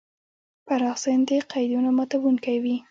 [0.65, 2.75] پراخ ذهن د قیدونو ماتونکی وي.